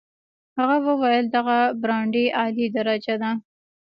هغه 0.57 0.77
وویل 0.87 1.25
دغه 1.37 1.57
برانډې 1.81 2.25
اعلی 2.39 2.67
درجه 2.77 3.15
ده. 3.21 3.31